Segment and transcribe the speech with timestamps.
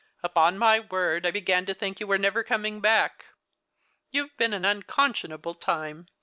[0.23, 3.25] "Upon 'my word, I began to think you were never coming back.
[4.09, 6.07] You've been an unconscionable time.